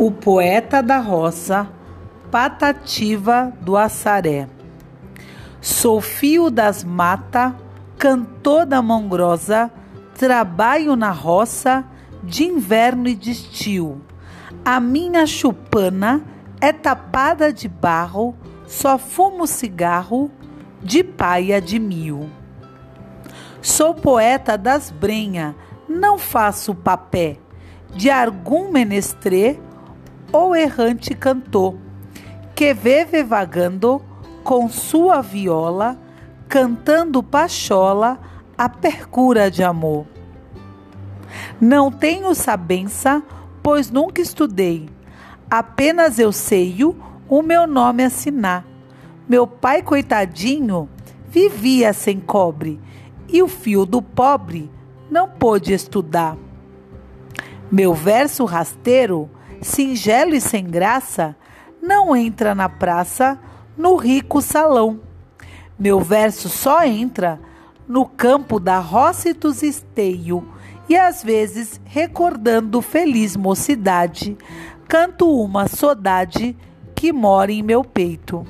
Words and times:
O 0.00 0.12
poeta 0.12 0.80
da 0.80 0.98
roça, 0.98 1.68
Patativa 2.30 3.52
do 3.60 3.76
Assaré. 3.76 4.48
Sou 5.60 6.00
fio 6.00 6.50
das 6.50 6.84
mata, 6.84 7.56
cantor 7.98 8.64
da 8.64 8.80
mongrosa, 8.80 9.68
trabalho 10.14 10.94
na 10.94 11.10
roça 11.10 11.84
de 12.22 12.44
inverno 12.44 13.08
e 13.08 13.16
de 13.16 13.32
estio. 13.32 14.00
A 14.64 14.78
minha 14.78 15.26
chupana 15.26 16.22
é 16.60 16.72
tapada 16.72 17.52
de 17.52 17.66
barro, 17.66 18.36
só 18.68 18.98
fumo 18.98 19.48
cigarro 19.48 20.30
de 20.80 21.02
paia 21.02 21.60
de 21.60 21.80
mil. 21.80 22.30
Sou 23.60 23.96
poeta 23.96 24.56
das 24.56 24.92
brenha, 24.92 25.56
não 25.88 26.16
faço 26.18 26.72
papé 26.72 27.38
de 27.96 28.08
algum 28.10 28.70
menestrê 28.70 29.58
ou 30.32 30.54
errante 30.54 31.14
cantor, 31.14 31.76
que 32.54 32.74
vive 32.74 33.22
vagando 33.22 34.02
com 34.42 34.68
sua 34.68 35.20
viola, 35.20 35.98
cantando 36.48 37.22
pachola 37.22 38.18
a 38.56 38.68
percura 38.68 39.50
de 39.50 39.62
amor. 39.62 40.06
Não 41.60 41.90
tenho 41.90 42.34
sabença, 42.34 43.22
pois 43.62 43.90
nunca 43.90 44.20
estudei, 44.20 44.88
apenas 45.50 46.18
eu 46.18 46.32
sei 46.32 46.76
o 47.28 47.42
meu 47.42 47.66
nome 47.66 48.02
assinar. 48.02 48.64
Meu 49.28 49.46
pai, 49.46 49.82
coitadinho, 49.82 50.88
vivia 51.28 51.92
sem 51.92 52.18
cobre, 52.18 52.80
e 53.28 53.42
o 53.42 53.48
fio 53.48 53.84
do 53.84 54.00
pobre 54.00 54.70
não 55.10 55.28
pôde 55.28 55.72
estudar. 55.72 56.36
Meu 57.70 57.92
verso 57.92 58.46
rasteiro, 58.46 59.28
singelo 59.62 60.34
e 60.34 60.40
sem 60.40 60.64
graça, 60.64 61.36
não 61.82 62.14
entra 62.16 62.54
na 62.54 62.68
praça, 62.68 63.38
no 63.76 63.96
rico 63.96 64.42
salão. 64.42 65.00
Meu 65.78 66.00
verso 66.00 66.48
só 66.48 66.84
entra 66.84 67.40
no 67.86 68.04
campo 68.04 68.58
da 68.60 68.78
roça 68.78 69.30
e 69.30 69.32
dos 69.32 69.62
esteio, 69.62 70.46
e 70.88 70.96
às 70.96 71.22
vezes, 71.22 71.80
recordando 71.84 72.80
feliz 72.82 73.36
mocidade, 73.36 74.36
canto 74.86 75.30
uma 75.30 75.68
saudade 75.68 76.56
que 76.94 77.12
mora 77.12 77.52
em 77.52 77.62
meu 77.62 77.84
peito. 77.84 78.44